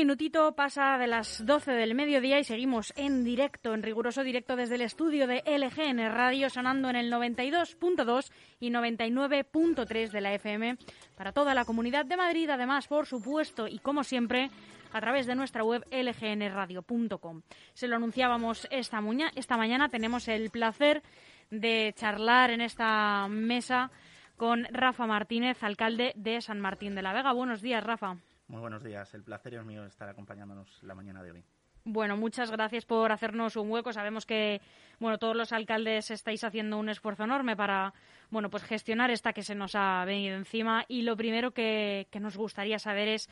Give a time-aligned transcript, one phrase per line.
[0.00, 4.76] minutito pasa de las 12 del mediodía y seguimos en directo, en riguroso directo desde
[4.76, 10.78] el estudio de LGN Radio, sonando en el 92.2 y 99.3 de la FM
[11.18, 14.50] para toda la comunidad de Madrid, además, por supuesto, y como siempre,
[14.90, 17.42] a través de nuestra web lgnradio.com.
[17.74, 19.02] Se lo anunciábamos esta,
[19.34, 21.02] esta mañana, tenemos el placer
[21.50, 23.90] de charlar en esta mesa
[24.38, 27.34] con Rafa Martínez, alcalde de San Martín de la Vega.
[27.34, 28.16] Buenos días, Rafa.
[28.50, 29.14] Muy buenos días.
[29.14, 31.44] El placer es mío estar acompañándonos la mañana de hoy.
[31.84, 33.92] Bueno, muchas gracias por hacernos un hueco.
[33.92, 34.60] Sabemos que,
[34.98, 37.94] bueno, todos los alcaldes estáis haciendo un esfuerzo enorme para,
[38.28, 40.84] bueno, pues gestionar esta que se nos ha venido encima.
[40.88, 43.28] Y lo primero que, nos gustaría saber es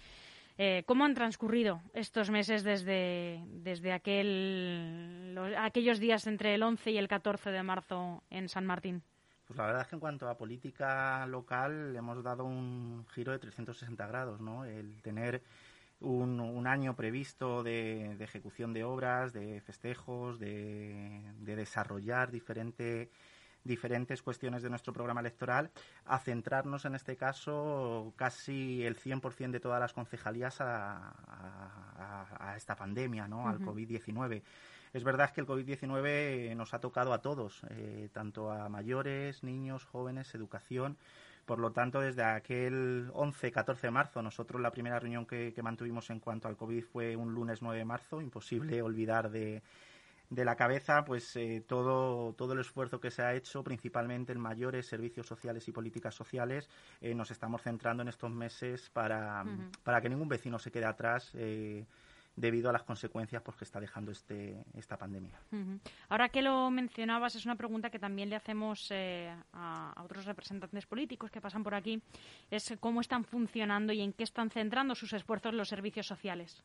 [0.57, 6.97] eh, cómo han transcurrido estos meses desde, desde aquel, aquellos días entre el 11 y
[6.97, 9.03] el 14 de marzo en San Martín.
[9.49, 13.39] Pues la verdad es que en cuanto a política local hemos dado un giro de
[13.39, 14.67] 360 grados, ¿no?
[14.67, 15.43] El tener
[16.01, 23.09] un, año previsto de, ejecución de obras, de festejos, de, desarrollar diferentes
[24.23, 25.71] cuestiones de nuestro programa electoral,
[26.05, 33.27] a centrarnos en este caso casi el 100% de todas las concejalías a, esta pandemia,
[33.27, 33.49] ¿no?
[33.49, 34.43] al COVID-19.
[34.93, 39.85] Es verdad que el COVID-19 nos ha tocado a todos, eh, tanto a mayores, niños,
[39.85, 40.97] jóvenes, educación.
[41.45, 46.21] Por lo tanto, desde aquel 11-14 de marzo, nosotros la primera reunión que, mantuvimos en
[46.21, 49.63] cuanto al COVID fue un lunes 9 de marzo, imposible olvidar de,
[50.31, 54.87] la cabeza pues eh, todo, todo el esfuerzo que se ha hecho, principalmente en mayores
[54.87, 56.69] servicios sociales y políticas sociales.
[57.01, 59.43] Eh, nos estamos centrando en estos meses para,
[59.83, 61.35] para que ningún vecino se quede atrás
[62.39, 65.39] debido a las consecuencias pues, que está dejando este, esta pandemia.
[66.09, 70.87] Ahora que lo mencionabas, es una pregunta que también le hacemos eh, a, otros representantes
[70.87, 72.01] políticos que pasan por aquí,
[72.51, 76.63] es cómo están funcionando y en qué están centrando sus esfuerzos los servicios sociales.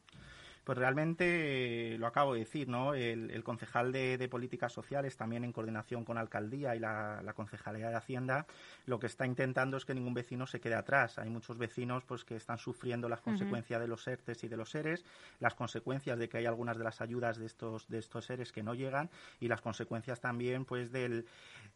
[0.64, 2.94] Pues realmente eh, lo acabo de decir, ¿no?
[2.94, 8.46] El, concejal de, políticas sociales, también en coordinación con alcaldía y la, concejalía de Hacienda,
[8.86, 11.20] lo que está intentando es que ningún vecino se quede atrás.
[11.20, 14.70] Hay muchos vecinos pues que están sufriendo las consecuencias de los ERTES y de los
[14.70, 15.04] SERES,
[15.40, 18.64] las consecuencias de que hay algunas de las ayudas de estos de estos seres que
[18.64, 19.10] no llegan
[19.40, 21.26] y las consecuencias también pues del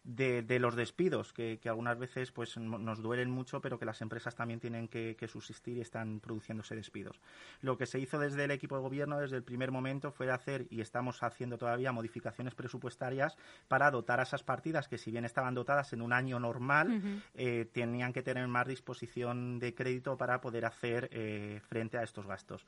[0.03, 4.59] de, los despidos que, algunas veces pues nos duelen mucho, pero que las empresas también
[4.59, 7.19] tienen que, que subsistir y están produciéndose despidos.
[7.61, 10.81] Lo que se hizo desde el equipo gobierno desde el primer momento fue hacer, y
[10.81, 13.37] estamos haciendo todavía, modificaciones presupuestarias
[13.67, 17.01] para dotar a esas partidas que si bien estaban dotadas en un año normal,
[17.33, 22.25] eh, tenían que tener más disposición de crédito para poder hacer eh, frente a estos
[22.25, 22.65] gastos.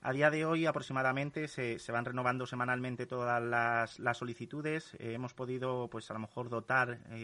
[0.00, 4.94] A día de hoy aproximadamente se, van renovando semanalmente todas las, solicitudes.
[4.94, 6.69] Eh, hemos podido, pues a lo mejor, dotar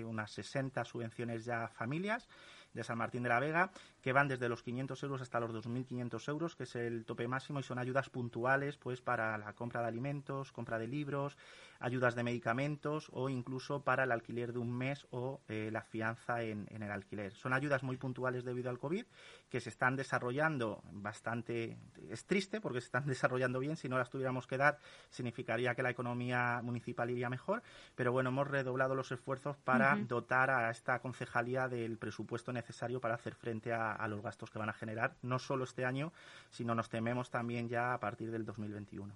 [0.05, 2.29] unas 60 subvenciones ya a familias
[2.73, 3.71] de San Martín de la Vega,
[4.07, 7.59] que van desde los 500 euros hasta los 2.500 euros, que es el tope máximo,
[7.59, 11.37] y son ayudas puntuales pues para la compra de alimentos, compra de libros,
[11.81, 16.43] ayudas de medicamentos o incluso para el alquiler de un mes o eh, la fianza
[16.43, 17.33] en, el alquiler.
[17.33, 19.05] Son ayudas muy puntuales debido al COVID
[19.51, 21.77] que se están desarrollando bastante.
[22.09, 23.77] Es triste porque se están desarrollando bien.
[23.77, 24.79] Si no las tuviéramos que dar,
[25.11, 27.63] significaría que la economía municipal iría mejor.
[27.95, 33.15] Pero bueno, hemos redoblado los esfuerzos para dotar a esta concejalía del presupuesto necesario para
[33.15, 36.13] hacer frente a, los gastos que van a generar, no solo este año,
[36.51, 39.15] sino nos tememos también ya a partir del 2021.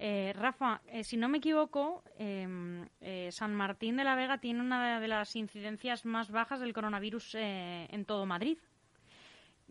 [0.00, 4.60] Eh, Rafa, eh, si no me equivoco, em, eh, San Martín de la Vega tiene
[4.60, 8.58] una de las incidencias más bajas del coronavirus en todo Madrid.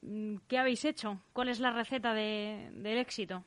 [0.01, 1.21] Mm, ¿Qué habéis hecho?
[1.31, 3.43] ¿Cuál es la receta del éxito?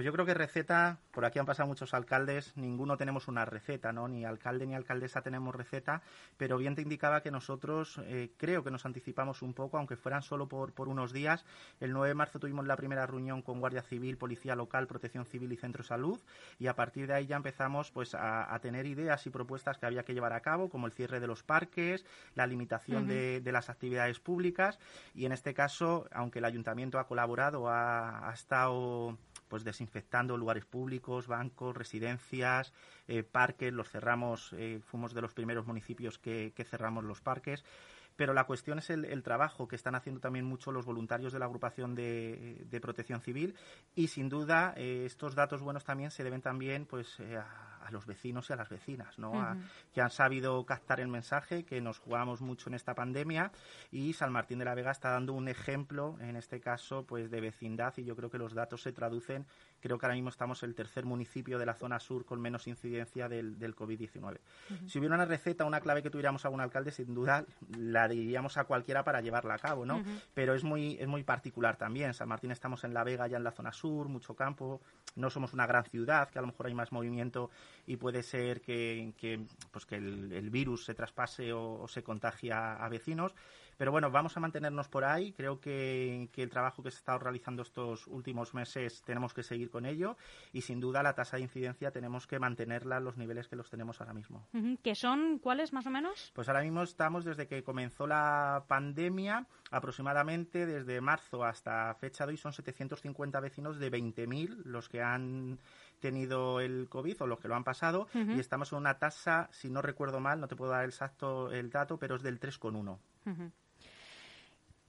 [0.00, 3.92] Pues yo creo que receta, por aquí han pasado muchos alcaldes, ninguno tenemos una receta,
[3.92, 4.08] ¿no?
[4.08, 6.00] Ni alcalde ni alcaldesa tenemos receta,
[6.38, 10.22] pero bien te indicaba que nosotros eh, creo que nos anticipamos un poco, aunque fueran
[10.22, 11.44] solo por, por unos días.
[11.80, 15.52] El 9 de marzo tuvimos la primera reunión con Guardia Civil, Policía Local, Protección Civil
[15.52, 16.18] y Centro de Salud,
[16.58, 20.04] y a partir de ahí ya empezamos pues a, tener ideas y propuestas que había
[20.04, 24.18] que llevar a cabo, como el cierre de los parques, la limitación de, las actividades
[24.18, 24.78] públicas,
[25.14, 29.18] y en este caso, aunque el ayuntamiento ha colaborado, ha estado
[29.50, 32.72] pues desinfectando lugares públicos, bancos, residencias,
[33.08, 37.64] eh, parques, los cerramos, eh, fuimos de los primeros municipios que, cerramos los parques.
[38.16, 41.46] Pero la cuestión es el, trabajo que están haciendo también mucho los voluntarios de la
[41.46, 43.54] agrupación de, protección civil.
[43.94, 48.06] Y sin duda eh, estos datos buenos también se deben también pues a, a los
[48.06, 49.32] vecinos y a las vecinas, ¿no?
[49.92, 53.52] que han sabido captar el mensaje, que nos jugamos mucho en esta pandemia
[53.90, 57.40] y San Martín de la Vega está dando un ejemplo, en este caso, pues de
[57.40, 59.46] vecindad y yo creo que los datos se traducen
[59.80, 63.28] Creo que ahora mismo estamos el tercer municipio de la zona sur con menos incidencia
[63.28, 64.38] del, del COVID-19.
[64.86, 67.44] Si hubiera una receta, una clave que tuviéramos a un alcalde, sin duda
[67.78, 70.02] la diríamos a cualquiera para llevarla a cabo, ¿no?
[70.34, 72.12] Pero es muy, es muy particular también.
[72.12, 74.80] San Martín estamos en La Vega, ya en la zona sur, mucho campo.
[75.16, 77.50] No somos una gran ciudad, que a lo mejor hay más movimiento
[77.86, 82.52] y puede ser que, que pues que el, virus se traspase o, o se contagie
[82.52, 83.34] a vecinos.
[83.80, 85.32] Pero bueno, vamos a mantenernos por ahí.
[85.32, 89.70] Creo que, el trabajo que se ha estado realizando estos últimos meses tenemos que seguir
[89.70, 90.18] con ello
[90.52, 93.70] y sin duda la tasa de incidencia tenemos que mantenerla a los niveles que los
[93.70, 94.46] tenemos ahora mismo.
[94.82, 96.30] ¿Qué son cuáles más o menos?
[96.34, 102.32] Pues ahora mismo estamos desde que comenzó la pandemia, aproximadamente desde marzo hasta fecha de
[102.32, 105.58] hoy son 750 vecinos de 20.000 los que han
[106.00, 109.70] tenido el COVID o los que lo han pasado y estamos en una tasa, si
[109.70, 112.98] no recuerdo mal, no te puedo dar exacto el dato, pero es del 3,1.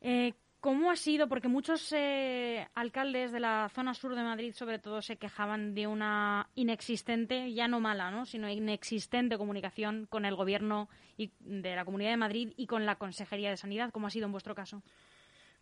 [0.01, 1.27] Eh, ¿Cómo ha sido?
[1.27, 5.87] Porque muchos eh, alcaldes de la zona sur de Madrid, sobre todo, se quejaban de
[5.87, 8.27] una inexistente, ya no mala, ¿no?
[8.27, 10.87] sino inexistente comunicación con el gobierno
[11.17, 13.91] y de la Comunidad de Madrid y con la Consejería de Sanidad.
[13.91, 14.83] ¿Cómo ha sido en vuestro caso?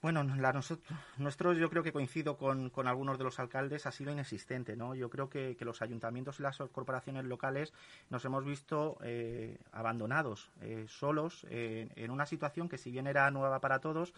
[0.01, 4.77] Bueno, la, nosotros, yo creo que coincido con, algunos de los alcaldes, ha sido inexistente,
[4.77, 4.95] ¿no?
[4.95, 7.73] Yo creo que, los ayuntamientos y las corporaciones locales
[8.09, 13.59] nos hemos visto eh, abandonados, eh, solos, en una situación que si bien era nueva
[13.59, 14.13] para todos,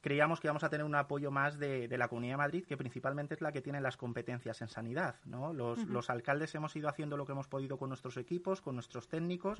[0.00, 3.34] creíamos que íbamos a tener un apoyo más de, la Comunidad de Madrid, que principalmente
[3.34, 5.16] es la que tiene las competencias en sanidad.
[5.24, 5.52] ¿no?
[5.52, 9.58] Los, alcaldes hemos ido haciendo lo que hemos podido con nuestros equipos, con nuestros técnicos,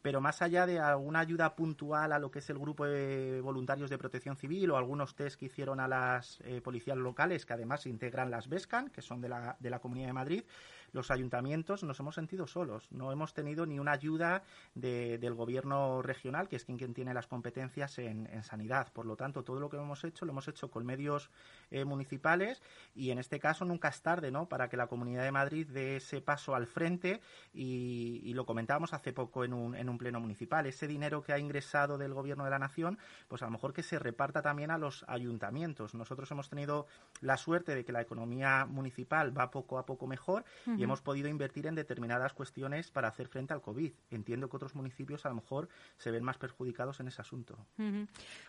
[0.00, 3.90] pero más allá de alguna ayuda puntual a lo que es el grupo de voluntarios
[3.90, 7.86] de protección civil o algunos test que hicieron a las eh, policías locales, que además
[7.86, 10.44] integran las BESCAN, que son de la, de la Comunidad de Madrid,
[10.92, 12.86] los ayuntamientos nos hemos sentido solos.
[12.90, 14.42] No hemos tenido ni una ayuda
[14.74, 18.92] del gobierno regional, que es quien, tiene las competencias en, sanidad.
[18.92, 21.30] Por lo tanto, todo lo que hemos hecho lo hemos hecho con medios
[21.70, 22.62] eh, municipales
[22.94, 24.48] y en este caso nunca es tarde ¿no?
[24.48, 27.20] para que la Comunidad de Madrid dé ese paso al frente
[27.52, 30.64] y, lo comentábamos hace poco en un, en un pleno municipal.
[30.66, 32.98] Ese dinero que ha ingresado del gobierno de la nación,
[33.28, 35.94] pues a lo mejor que se reparta también a los ayuntamientos.
[35.94, 36.86] Nosotros hemos tenido
[37.20, 40.44] la suerte de que la economía municipal va poco a poco mejor
[40.82, 43.92] hemos podido invertir en determinadas cuestiones para hacer frente al COVID.
[44.10, 47.58] Entiendo que otros municipios a lo mejor se ven más perjudicados en ese asunto.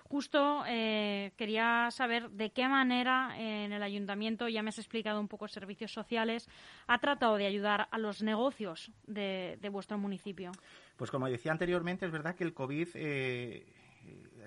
[0.03, 5.27] Justo eh, quería saber de qué manera en el ayuntamiento, ya me has explicado un
[5.27, 6.49] poco servicios sociales,
[6.87, 10.51] ha tratado de ayudar a los negocios de, vuestro municipio.
[10.97, 13.65] Pues como decía anteriormente, es verdad que el COVID eh,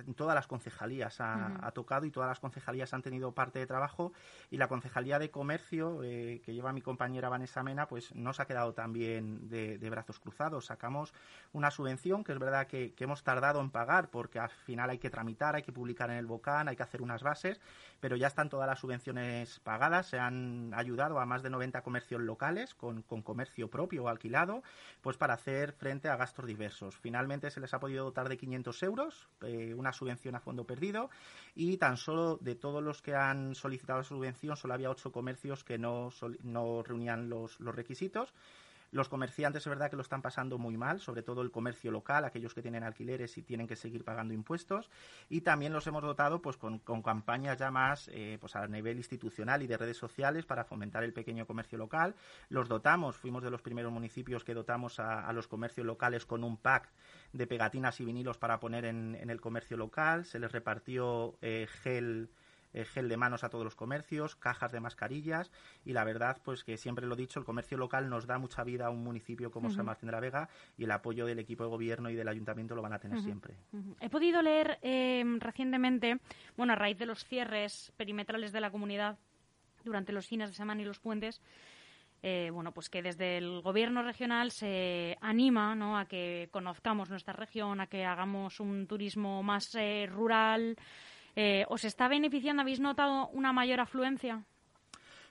[0.07, 4.13] en todas las concejalías ha, tocado y todas las concejalías han tenido parte de trabajo
[4.51, 8.43] y la concejalía de comercio eh, que lleva mi compañera Vanessa Mena pues no se
[8.43, 10.67] ha quedado también de, brazos cruzados.
[10.67, 11.15] Sacamos
[11.53, 15.11] una subvención que es verdad que, hemos tardado en pagar porque al final hay que
[15.11, 17.61] tramitar, hay que publicar en el BOCAN, hay que hacer unas bases,
[18.01, 22.21] pero ya están todas las subvenciones pagadas, se han ayudado a más de 90 comercios
[22.21, 24.63] locales con, comercio propio o alquilado
[25.01, 26.97] pues para hacer frente a gastos diversos.
[26.97, 31.11] Finalmente se les ha podido dotar de 500 euros, eh, una subvención a fondo perdido
[31.55, 35.79] y tan solo de todos los que han solicitado subvención solo había ocho comercios que
[35.79, 36.11] no,
[36.43, 38.33] no reunían los, los requisitos.
[38.93, 42.25] Los comerciantes es verdad que lo están pasando muy mal, sobre todo el comercio local,
[42.25, 44.91] aquellos que tienen alquileres y tienen que seguir pagando impuestos.
[45.29, 49.63] Y también los hemos dotado pues con, campañas ya más eh, pues a nivel institucional
[49.63, 52.15] y de redes sociales para fomentar el pequeño comercio local.
[52.49, 56.57] Los dotamos, fuimos de los primeros municipios que dotamos a, los comercios locales con un
[56.57, 56.89] pack
[57.33, 60.25] de pegatinas y vinilos para poner en, el comercio local.
[60.25, 62.31] Se les repartió eh, gel
[62.85, 65.51] gel de manos a todos los comercios, cajas de mascarillas
[65.85, 68.65] y la verdad, pues que siempre lo he dicho, el comercio local nos da mucha
[68.65, 71.65] vida a un municipio como San Martín de la Vega y el apoyo del equipo
[71.65, 73.55] de gobierno y del ayuntamiento lo van a tener siempre.
[74.01, 76.19] He podido leer em, recientemente,
[76.57, 79.19] bueno, a raíz de los cierres perimetrales de la comunidad
[79.85, 81.41] durante los fines de semana y los puentes,
[82.23, 85.99] eh, bueno, pues que desde el gobierno regional se anima ¿no?
[85.99, 90.77] a que conozcamos nuestra región, a que hagamos un turismo más eh, rural,
[91.37, 92.63] eh, ¿Os está beneficiando?
[92.63, 94.45] ¿Habéis notado una mayor afluencia?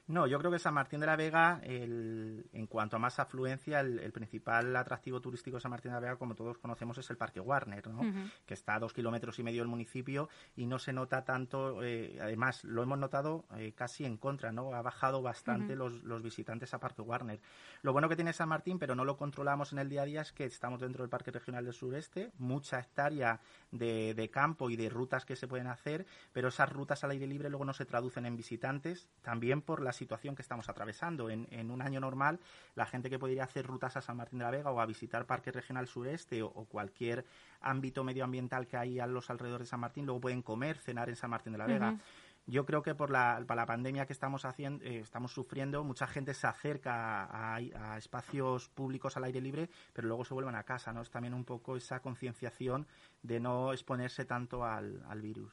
[0.08, 4.12] No, yo creo que San Martín de la Vega, en cuanto a más afluencia, el,
[4.12, 7.40] principal atractivo turístico de San Martín de la Vega, como todos conocemos, es el Parque
[7.40, 8.02] Warner, ¿no?
[8.46, 12.18] que está a dos kilómetros y medio del municipio y no se nota tanto, eh,
[12.20, 14.72] además lo hemos notado eh, casi en contra, ¿no?
[14.74, 17.40] ha bajado bastante los, los, visitantes a Parque Warner.
[17.82, 20.20] Lo bueno que tiene San Martín, pero no lo controlamos en el día a día,
[20.20, 23.40] es que estamos dentro del Parque Regional del Sureste, mucha hectárea
[23.72, 27.26] de, de campo y de rutas que se pueden hacer, pero esas rutas al aire
[27.26, 31.28] libre luego no se traducen en visitantes, también por las situación que estamos atravesando.
[31.28, 32.38] En, en, un año normal,
[32.76, 35.26] la gente que podría hacer rutas a San Martín de la Vega o a visitar
[35.26, 37.24] Parque Regional Sureste o, cualquier
[37.60, 41.16] ámbito medioambiental que hay a los alrededores de San Martín, luego pueden comer, cenar en
[41.16, 41.98] San Martín de la Vega.
[42.46, 46.32] Yo creo que por la, la pandemia que estamos haciendo, eh, estamos sufriendo, mucha gente
[46.32, 51.02] se acerca a, espacios públicos al aire libre, pero luego se vuelven a casa, ¿no?
[51.02, 52.86] Es también un poco esa concienciación
[53.22, 55.52] de no exponerse tanto al, virus.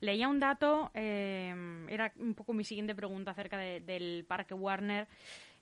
[0.00, 1.54] Leía un dato, eh,
[1.88, 5.08] era un poco mi siguiente pregunta acerca del Parque Warner.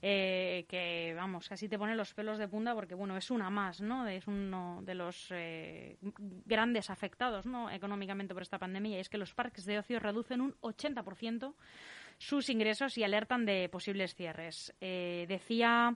[0.02, 3.82] Eh, que vamos, casi te pone los pelos de punta porque bueno, es una más,
[3.82, 4.08] ¿no?
[4.08, 5.98] Es uno de los eh,
[6.46, 7.70] grandes afectados, ¿no?
[7.70, 11.54] Económicamente por esta pandemia y es que los parques de ocio reducen un 80%
[12.16, 14.74] sus ingresos y alertan de posibles cierres.
[14.80, 15.94] Eh, decía,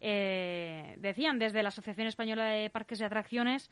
[0.00, 3.70] decían desde la Asociación Española de Parques y Atracciones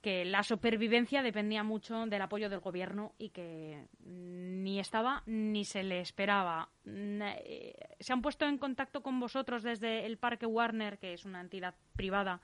[0.00, 5.82] que la supervivencia dependía mucho del apoyo del gobierno y que ni estaba ni se
[5.82, 6.68] le esperaba.
[6.84, 11.40] Eh, se han puesto en contacto con vosotros desde el Parque Warner, que es una
[11.40, 12.40] entidad privada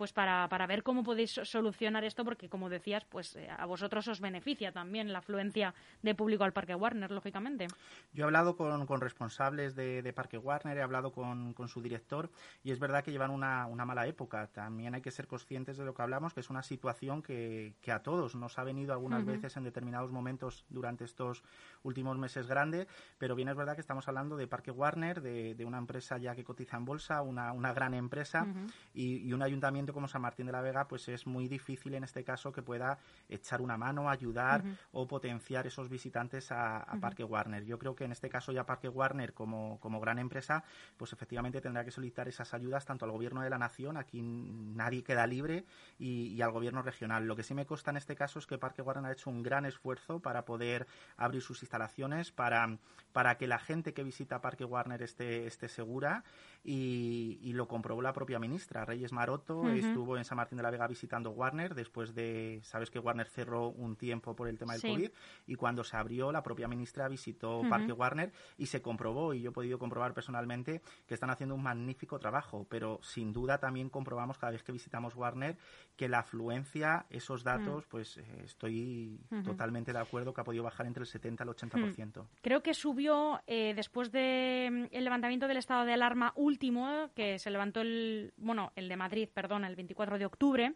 [0.00, 4.08] pues para, para ver cómo podéis solucionar esto, porque como decías, pues eh, a vosotros
[4.08, 7.66] os beneficia también la afluencia de público al Parque Warner, lógicamente.
[8.14, 11.82] Yo he hablado con, con responsables de, de, Parque Warner, he hablado con, con, su
[11.82, 12.30] director
[12.64, 14.46] y es verdad que llevan una, una, mala época.
[14.46, 17.92] También hay que ser conscientes de lo que hablamos, que es una situación que, que
[17.92, 21.44] a todos nos ha venido algunas veces en determinados momentos durante estos
[21.82, 22.88] últimos meses grande,
[23.18, 26.34] pero bien es verdad que estamos hablando de Parque Warner, de, de una empresa ya
[26.34, 28.46] que cotiza en bolsa, una, una gran empresa
[28.94, 32.04] y, y un ayuntamiento como San Martín de la Vega, pues es muy difícil en
[32.04, 37.64] este caso que pueda echar una mano, ayudar o potenciar esos visitantes a, Parque Warner.
[37.64, 40.64] Yo creo que en este caso ya Parque Warner como, como gran empresa,
[40.96, 45.02] pues efectivamente tendrá que solicitar esas ayudas tanto al gobierno de la nación, aquí nadie
[45.02, 45.64] queda libre,
[45.98, 47.26] y, al gobierno regional.
[47.26, 49.42] Lo que sí me consta en este caso es que Parque Warner ha hecho un
[49.42, 52.78] gran esfuerzo para poder abrir sus instalaciones, para,
[53.12, 56.24] para que la gente que visita Parque Warner esté, esté segura
[56.62, 60.86] y, lo comprobó la propia ministra, Reyes Maroto, estuvo en San Martín de la Vega
[60.86, 65.10] visitando Warner después de, sabes que Warner cerró un tiempo por el tema del COVID
[65.46, 69.50] y cuando se abrió la propia ministra visitó Parque Warner y se comprobó y yo
[69.50, 74.38] he podido comprobar personalmente que están haciendo un magnífico trabajo, pero sin duda también comprobamos
[74.38, 75.56] cada vez que visitamos Warner
[75.96, 80.86] que la afluencia, esos datos, pues eh, estoy totalmente de acuerdo que ha podido bajar
[80.86, 82.26] entre el 70 y el 80%.
[82.40, 87.50] Creo que subió eh, después del mm, levantamiento del estado de alarma último que se
[87.50, 90.74] levantó el, bueno, el de Madrid, perdón, el 24 de octubre,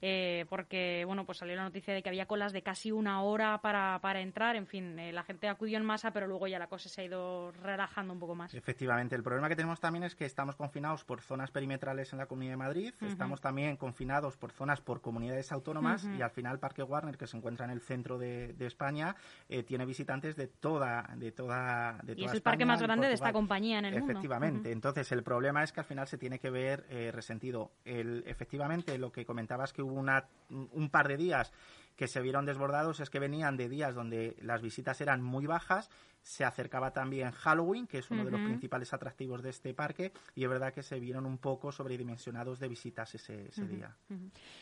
[0.00, 3.58] eh, porque bueno pues salió la noticia de que había colas de casi una hora
[3.60, 4.56] para, para entrar.
[4.56, 7.04] En fin eh, la gente acudió en masa pero luego ya la cosa se ha
[7.04, 8.54] ido relajando un poco más.
[8.54, 12.26] Efectivamente el problema que tenemos también es que estamos confinados por zonas perimetrales en la
[12.26, 16.82] Comunidad de Madrid estamos también confinados por zonas por comunidades autónomas y al final Parque
[16.82, 19.16] Warner que se encuentra en el centro de, España
[19.48, 23.14] eh, tiene visitantes de toda de toda de y es el parque más grande de
[23.14, 24.12] esta compañía en el mundo.
[24.12, 27.72] Efectivamente entonces el problema es que al final se tiene que ver resentido.
[27.84, 30.04] El efectivamente lo que comentabas que hubo
[30.50, 31.52] un par de días
[31.98, 35.90] que se vieron desbordados es que venían de días donde las visitas eran muy bajas,
[36.22, 40.44] se acercaba también Halloween, que es uno de los principales atractivos de este parque, y
[40.44, 43.96] es verdad que se vieron un poco sobredimensionados de visitas ese, día.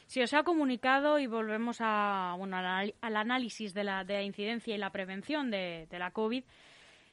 [0.06, 4.78] Si os ha comunicado, y volvemos a, bueno, al, análisis de la, de incidencia y
[4.78, 6.42] la prevención de, de la COVID,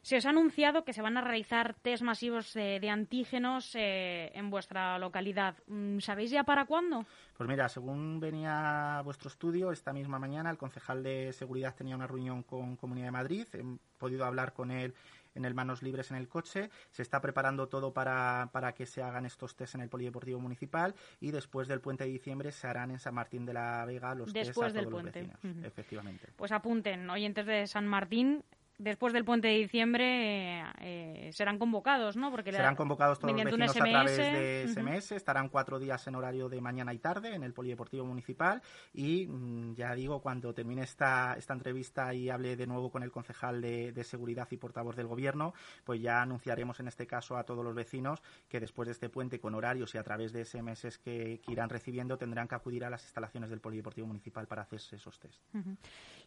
[0.04, 4.50] se os ha anunciado que se van a realizar test masivos de antígenos eh, en
[4.50, 5.56] vuestra localidad.
[5.68, 7.06] Mm, ¿Sabéis ya para cuándo?
[7.38, 12.06] Pues mira, según venía vuestro estudio, esta misma mañana el concejal de seguridad tenía una
[12.06, 13.48] reunión con Comunidad de Madrid.
[13.54, 13.64] He
[13.98, 14.94] podido hablar con él
[15.36, 16.70] en el Manos Libres en el coche.
[16.92, 20.96] Se está preparando todo para, para que se hagan estos test en el Polideportivo Municipal
[21.22, 24.32] y después del puente de diciembre se harán en San Martín de la Vega los
[24.34, 25.40] test a todos los vecinos.
[25.64, 26.28] Efectivamente.
[26.36, 28.44] Pues apunten, oyentes de San Martín,
[28.84, 32.32] después del puente de diciembre eh, serán convocados, ¿no?
[32.32, 36.50] Porque serán convocados todos los vecinos a través de SMS, estarán cuatro días en horario
[36.50, 38.62] de mañana y tarde en el Polideportivo Municipal
[38.94, 43.12] y mm, ya digo, cuando termine esta, esta entrevista y hable de nuevo con el
[43.12, 45.54] concejal de, Seguridad y portavoz del Gobierno,
[45.86, 49.40] pues ya anunciaremos en este caso a todos los vecinos que después de este puente
[49.40, 53.04] con horarios y a través de SMS que, irán recibiendo tendrán que acudir a las
[53.04, 55.42] instalaciones del Polideportivo Municipal para hacerse esos test.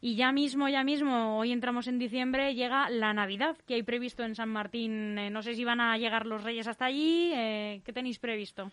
[0.00, 4.22] Y ya mismo, ya mismo, hoy entramos en diciembre llega la Navidad que hay previsto
[4.24, 5.18] en San Martín.
[5.18, 7.32] Eh, no sé si van a llegar los Reyes hasta allí.
[7.34, 8.70] Eh, ¿Qué tenéis previsto?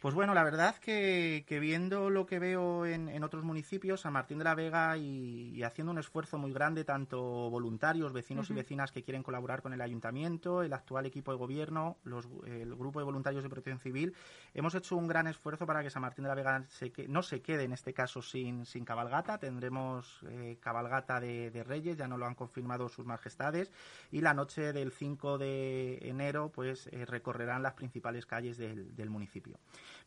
[0.00, 4.12] Pues bueno, la verdad que, que viendo lo que veo en, en, otros municipios, San
[4.12, 8.92] Martín de la Vega y, haciendo un esfuerzo muy grande, tanto voluntarios, vecinos y vecinas
[8.92, 13.06] que quieren colaborar con el ayuntamiento, el actual equipo de gobierno, los, el grupo de
[13.06, 14.14] voluntarios de protección civil,
[14.54, 17.42] hemos hecho un gran esfuerzo para que San Martín de la Vega se, no se
[17.42, 19.38] quede en este caso sin, sin cabalgata.
[19.38, 23.72] Tendremos eh, cabalgata de, de, Reyes, ya no lo han confirmado sus majestades,
[24.12, 29.10] y la noche del 5 de enero pues eh, recorrerán las principales calles del, del
[29.10, 29.58] municipio.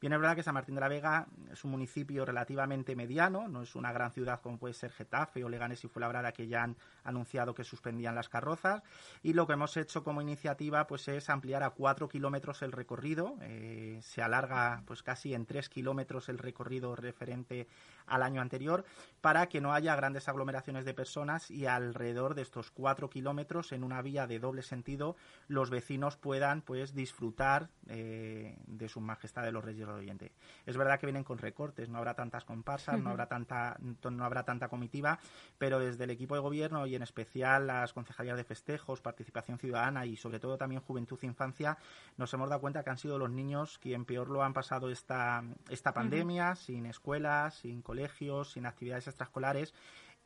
[0.02, 3.62] Bien, es verdad que San Martín de la Vega es un municipio relativamente mediano, no
[3.62, 6.76] es una gran ciudad como puede ser Getafe o Leganés y Fuenlabrada que ya han
[7.04, 8.82] anunciado que suspendían las carrozas.
[9.22, 13.36] Y lo que hemos hecho como iniciativa pues es ampliar a cuatro kilómetros el recorrido,
[13.42, 17.68] eh, se alarga pues casi en tres kilómetros el recorrido referente
[18.08, 18.84] al año anterior
[19.22, 23.84] para que no haya grandes aglomeraciones de personas y alrededor de estos cuatro kilómetros en
[23.84, 25.16] una vía de doble sentido
[25.48, 30.32] los vecinos puedan pues disfrutar eh, de su majestad de los Reyes del Oriente.
[30.66, 34.44] Es verdad que vienen con recortes, no habrá tantas comparsas, no habrá tanta no habrá
[34.44, 35.20] tanta comitiva,
[35.58, 40.06] pero desde el equipo de gobierno y en especial las concejalías de festejos, participación ciudadana
[40.06, 41.78] y sobre todo también juventud e infancia
[42.18, 45.44] nos hemos dado cuenta que han sido los niños quien peor lo han pasado esta
[45.70, 49.74] esta pandemia, sin escuelas, sin colegios, sin actividades extraescolares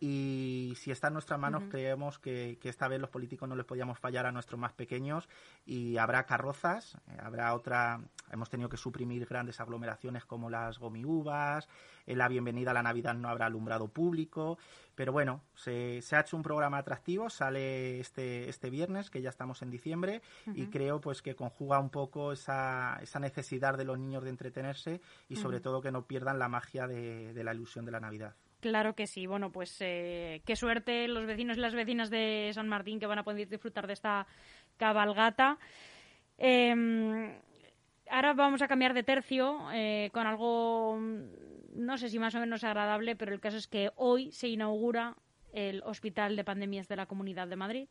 [0.08, 3.98] y si está en nuestras manos creemos que, esta vez los políticos no les podíamos
[3.98, 5.28] fallar a nuestros más pequeños
[5.66, 8.00] y habrá carrozas, eh, habrá otra,
[8.32, 11.68] hemos tenido que suprimir grandes aglomeraciones como las gomiubas,
[12.06, 14.60] en la bienvenida a la Navidad no habrá alumbrado público,
[14.94, 19.64] pero bueno, se, ha hecho un programa atractivo, sale este, este viernes, que ya estamos
[19.64, 20.22] en diciembre,
[20.54, 25.02] y creo pues que conjuga un poco esa, esa necesidad de los niños de entretenerse
[25.30, 28.36] y sobre todo que no pierdan la magia de la ilusión de la Navidad.
[28.66, 29.28] Claro que sí.
[29.28, 33.20] Bueno, pues eh, qué suerte los vecinos y las vecinas de San Martín que van
[33.20, 34.26] a poder disfrutar de esta
[34.78, 35.60] cabalgata.
[36.40, 37.32] Em,
[38.10, 40.98] ahora vamos a cambiar de tercio eh, con algo,
[41.76, 45.16] no sé si más o menos agradable, pero el caso es que hoy se inaugura
[45.54, 47.88] el Hospital de Pandemias de la Comunidad de Madrid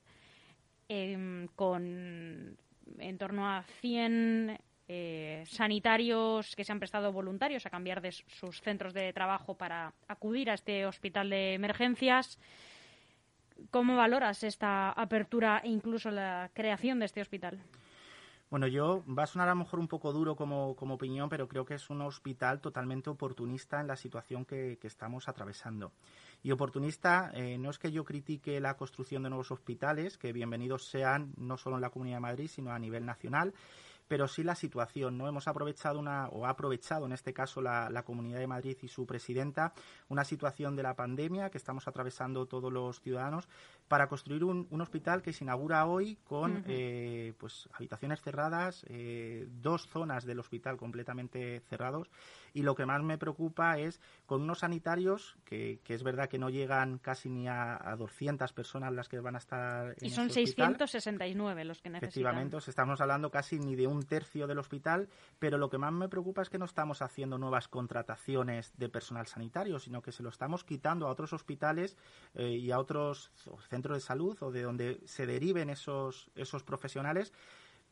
[0.88, 2.58] em, con
[2.98, 8.60] en torno a 100 eh, sanitarios que se han prestado voluntarios a cambiar de sus
[8.60, 12.38] centros de trabajo para acudir a este hospital de emergencias.
[13.70, 17.60] ¿Cómo valoras esta apertura e incluso la creación de este hospital?
[18.50, 21.64] Bueno, yo va a sonar a lo mejor un poco duro como, opinión, pero creo
[21.64, 25.92] que es un hospital totalmente oportunista en la situación que, estamos atravesando.
[26.42, 30.84] Y oportunista eh, no es que yo critique la construcción de nuevos hospitales, que bienvenidos
[30.84, 33.54] sean no solo en la Comunidad de Madrid, sino a nivel nacional
[34.08, 35.16] pero sí la situación.
[35.18, 38.88] No hemos aprovechado una, o ha aprovechado en este caso la, Comunidad de Madrid y
[38.88, 39.72] su presidenta,
[40.08, 43.48] una situación de la pandemia que estamos atravesando todos los ciudadanos
[43.88, 49.86] para construir un, hospital que se inaugura hoy con eh, pues habitaciones cerradas, eh, dos
[49.88, 52.10] zonas del hospital completamente cerrados.
[52.52, 56.38] Y lo que más me preocupa es con unos sanitarios que, que es verdad que
[56.38, 60.10] no llegan casi ni a, a 200 personas las que van a estar en Y
[60.10, 62.08] son 669 los que necesitan.
[62.08, 66.08] Efectivamente, estamos hablando casi ni de un tercio del hospital, pero lo que más me
[66.08, 70.28] preocupa es que no estamos haciendo nuevas contrataciones de personal sanitario, sino que se lo
[70.28, 71.96] estamos quitando a otros hospitales
[72.34, 73.30] eh, y a otros
[73.74, 77.32] centros de salud o de donde se deriven esos, esos profesionales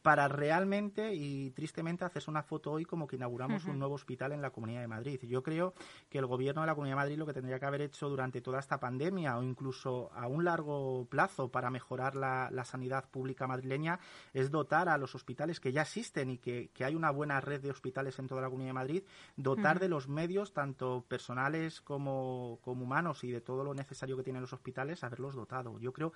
[0.02, 4.42] para realmente y tristemente hacerse una foto hoy como que inauguramos un nuevo hospital en
[4.42, 5.20] la Comunidad de Madrid.
[5.22, 5.74] Yo creo
[6.10, 8.40] que el gobierno de la Comunidad de Madrid lo que tendría que haber hecho durante
[8.40, 13.98] toda esta pandemia o incluso a un largo plazo para mejorar la, sanidad pública madrileña
[14.32, 17.70] es dotar a los hospitales que ya existen y que, hay una buena red de
[17.70, 19.02] hospitales en toda la Comunidad de Madrid,
[19.36, 24.24] dotar de los medios, tanto personales como, como humanos y de todo lo necesario que
[24.24, 25.78] tienen los hospitales, haberlos dotado.
[25.78, 26.12] Yo creo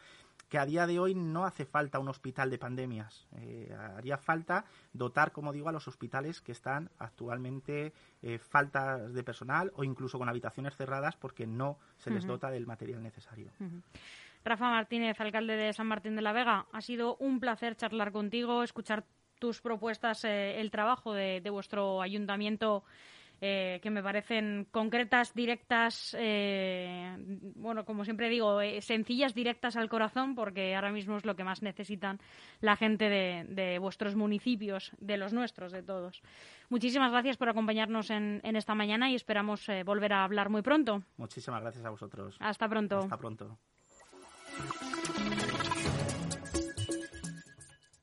[0.49, 3.27] que a día de hoy no hace falta un hospital de pandemias.
[3.37, 9.23] Eh, haría falta dotar, como digo, a los hospitales que están actualmente eh, faltas de
[9.25, 13.51] personal o incluso con habitaciones cerradas porque no se les dota del material necesario.
[14.45, 18.63] Rafa Martínez, alcalde de San Martín de la Vega, ha sido un placer charlar contigo,
[18.63, 19.05] escuchar
[19.41, 22.85] tus propuestas, eh, el trabajo de vuestro ayuntamiento
[23.40, 27.16] eh, que me parecen concretas, directas, eh,
[27.55, 31.44] bueno, como siempre digo, eh, sencillas, directas al corazón, porque ahora mismo es lo que
[31.44, 32.18] más necesitan
[32.61, 36.22] la gente de, vuestros municipios, de los nuestros, de todos.
[36.70, 41.03] Muchísimas gracias por acompañarnos en, en esta mañana y esperamos volver a hablar muy pronto.
[41.16, 42.37] Muchísimas gracias a vosotros.
[42.40, 42.99] Hasta pronto.
[42.99, 43.59] Hasta pronto.